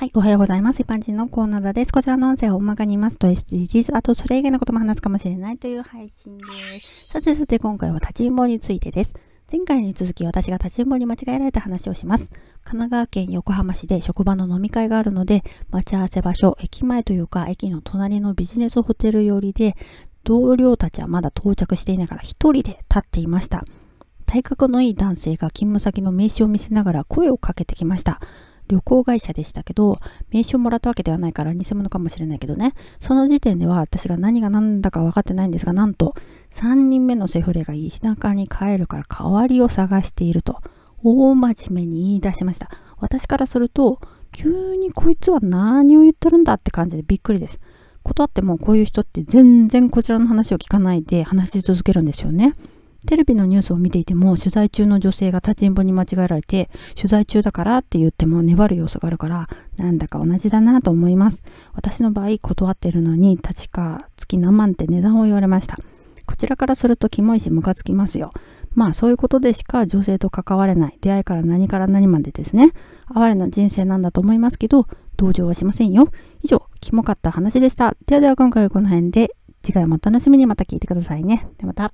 [0.00, 0.80] はい、おはようございます。
[0.80, 1.92] 一般人のコーナーです。
[1.92, 6.44] こちらの音声は大まかに言いますと SDGs、あとそれ以外のことも話すかもしれないという配信で
[6.80, 7.12] す。
[7.12, 9.12] さてさて今回は立ちんぼについてです。
[9.52, 12.30] 前回に続き私が立ちんぼに間違えられた話をします。
[12.64, 19.76] 神奈川県横浜市で職場の飲み会があるので、待ち合わせ場所、駅前というか駅の隣のビジネスホテル寄りで、
[20.24, 23.66] 同僚たちはまだ到着していないから一人で立っていました。
[24.24, 28.18] 体格のいい男性が勤務先の名刺を見せながら声をかけてきました。
[28.70, 29.98] 旅行会社でしたけど、
[30.30, 36.14] 名刺をもらったわけではないから偽物かもしれないけどね、その時点では私が何が何だか分かってないんですが、なんと、
[36.54, 40.60] 3人目のセフレが石中に帰るから代わりを探していると、
[41.02, 42.70] 大真面目に言い出しました。
[42.98, 44.00] 私からすると、
[44.32, 47.58] 急にこいつは何を言っとるんだって感じでびっくりです。
[48.02, 52.54] 断ってもこういう人って全然こちらの話を聞かないで話し続けるんですよね。
[53.06, 61.42] テレビのニュースを見ていても取材中の女性が立ちんぼに間違えられて取材中だからって言っても粘る要素があるからなんだか同じだなと思います。
[61.72, 65.78] 私の場合断ってるのに立川月何万って値段を言われました。
[66.26, 68.32] こちらからするとキモいしムカつきますよ。
[68.74, 70.98] まあそういうことでしか女性と関われない。
[71.00, 72.72] 出会いから何から何までですね。
[73.14, 76.08] 哀れな人生なんだと思いますけど同情はしませんよ。
[76.42, 77.96] 以上キモかった話でした。
[78.06, 80.46] ではでは今回はこの辺で次回もお楽しみに。
[80.46, 81.48] また聞いてくださいね。
[81.58, 81.92] ではまた。